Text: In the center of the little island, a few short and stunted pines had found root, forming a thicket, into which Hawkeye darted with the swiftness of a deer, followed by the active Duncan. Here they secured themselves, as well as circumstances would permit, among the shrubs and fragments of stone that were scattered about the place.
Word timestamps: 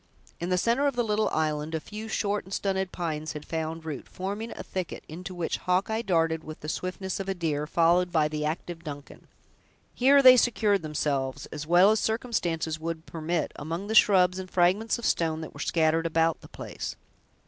In 0.39 0.49
the 0.49 0.57
center 0.57 0.87
of 0.87 0.95
the 0.95 1.03
little 1.03 1.29
island, 1.29 1.75
a 1.75 1.79
few 1.79 2.07
short 2.07 2.43
and 2.43 2.51
stunted 2.51 2.91
pines 2.91 3.33
had 3.33 3.45
found 3.45 3.85
root, 3.85 4.09
forming 4.09 4.49
a 4.57 4.63
thicket, 4.63 5.03
into 5.07 5.35
which 5.35 5.57
Hawkeye 5.57 6.01
darted 6.01 6.43
with 6.43 6.61
the 6.61 6.69
swiftness 6.69 7.19
of 7.19 7.29
a 7.29 7.35
deer, 7.35 7.67
followed 7.67 8.11
by 8.11 8.27
the 8.27 8.43
active 8.43 8.83
Duncan. 8.83 9.27
Here 9.93 10.23
they 10.23 10.37
secured 10.37 10.81
themselves, 10.81 11.45
as 11.51 11.67
well 11.67 11.91
as 11.91 11.99
circumstances 11.99 12.79
would 12.79 13.05
permit, 13.05 13.51
among 13.57 13.85
the 13.85 13.93
shrubs 13.93 14.39
and 14.39 14.49
fragments 14.49 14.97
of 14.97 15.05
stone 15.05 15.41
that 15.41 15.53
were 15.53 15.59
scattered 15.59 16.07
about 16.07 16.41
the 16.41 16.47
place. 16.49 16.95